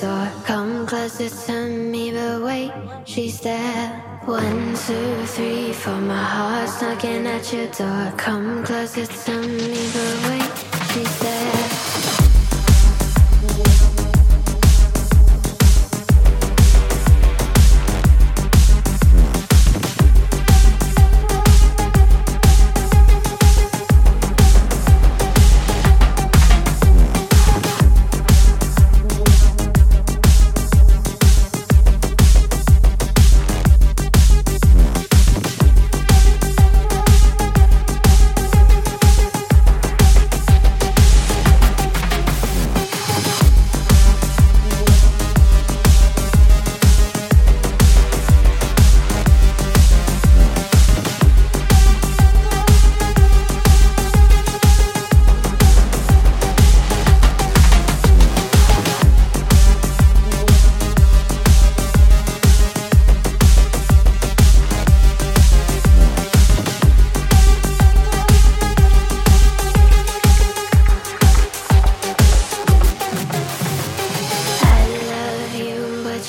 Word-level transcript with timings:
door. 0.00 0.30
Come 0.44 0.86
closer 0.86 1.28
to 1.28 1.66
me, 1.68 2.12
but 2.12 2.42
wait, 2.42 2.72
she's 3.04 3.40
there. 3.40 3.88
One, 4.24 4.74
two, 4.86 5.26
three, 5.26 5.72
four, 5.72 6.00
my 6.00 6.22
heart's 6.22 6.80
knocking 6.82 7.26
at 7.26 7.52
your 7.52 7.66
door. 7.68 8.12
Come 8.16 8.64
closer 8.64 9.06
to 9.06 9.42
me, 9.42 9.90
but 9.94 10.14
wait, 10.28 10.92
she's 10.92 11.18
there. 11.20 11.37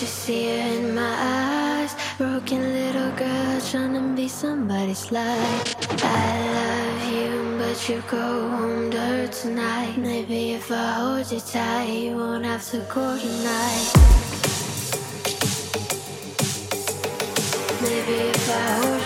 fear 0.09 0.65
in 0.65 0.95
my 0.95 1.15
eyes. 1.81 1.95
Broken 2.17 2.61
little 2.73 3.11
girl 3.11 3.61
trying 3.61 3.93
to 3.93 4.15
be 4.15 4.27
somebody's 4.27 5.11
life. 5.11 5.75
I 6.03 6.49
love 6.57 7.13
you, 7.13 7.57
but 7.59 7.89
you 7.89 8.03
go 8.07 8.49
home 8.49 8.89
dirt 8.89 9.31
tonight. 9.31 9.97
Maybe 9.97 10.53
if 10.53 10.71
I 10.71 10.93
hold 10.93 11.31
you 11.31 11.39
tight, 11.39 11.89
you 11.89 12.15
won't 12.17 12.45
have 12.45 12.65
to 12.71 12.79
go 12.93 13.17
tonight. 13.17 13.87
Maybe 17.81 18.15
if 18.33 18.49
I 18.49 18.67
hold 18.81 18.98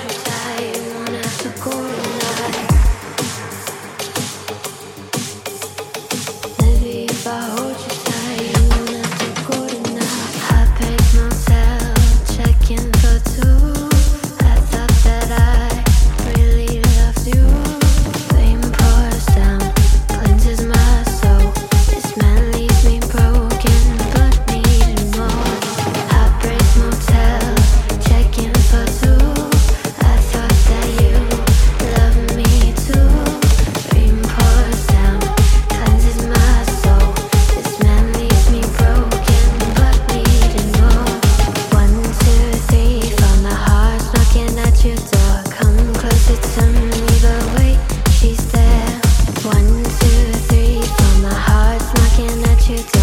kids 52.76 53.03